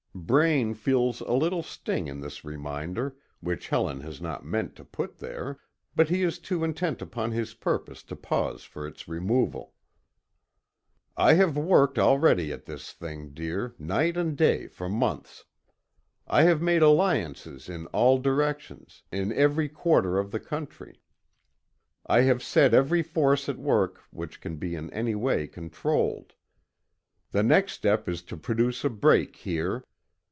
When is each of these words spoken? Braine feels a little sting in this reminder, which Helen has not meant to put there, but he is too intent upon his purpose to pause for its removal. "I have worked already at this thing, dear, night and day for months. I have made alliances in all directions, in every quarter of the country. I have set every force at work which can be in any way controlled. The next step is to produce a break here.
Braine 0.13 0.73
feels 0.73 1.21
a 1.21 1.31
little 1.31 1.63
sting 1.63 2.09
in 2.09 2.19
this 2.19 2.43
reminder, 2.43 3.15
which 3.39 3.69
Helen 3.69 4.01
has 4.01 4.19
not 4.21 4.43
meant 4.45 4.75
to 4.75 4.83
put 4.83 5.17
there, 5.19 5.57
but 5.95 6.09
he 6.09 6.21
is 6.21 6.37
too 6.37 6.65
intent 6.65 7.01
upon 7.01 7.31
his 7.31 7.53
purpose 7.53 8.03
to 8.03 8.15
pause 8.17 8.65
for 8.65 8.85
its 8.85 9.07
removal. 9.07 9.73
"I 11.15 11.35
have 11.35 11.55
worked 11.57 11.97
already 11.97 12.51
at 12.51 12.65
this 12.65 12.91
thing, 12.91 13.29
dear, 13.29 13.73
night 13.79 14.17
and 14.17 14.35
day 14.37 14.67
for 14.67 14.89
months. 14.89 15.45
I 16.27 16.43
have 16.43 16.61
made 16.61 16.81
alliances 16.81 17.69
in 17.69 17.87
all 17.87 18.17
directions, 18.17 19.03
in 19.13 19.31
every 19.31 19.69
quarter 19.69 20.17
of 20.19 20.31
the 20.31 20.41
country. 20.41 21.01
I 22.05 22.21
have 22.23 22.43
set 22.43 22.73
every 22.73 23.01
force 23.01 23.47
at 23.47 23.57
work 23.57 24.01
which 24.11 24.41
can 24.41 24.57
be 24.57 24.75
in 24.75 24.91
any 24.91 25.15
way 25.15 25.47
controlled. 25.47 26.33
The 27.31 27.43
next 27.43 27.71
step 27.73 28.09
is 28.09 28.21
to 28.23 28.35
produce 28.35 28.83
a 28.83 28.89
break 28.89 29.37
here. 29.37 29.85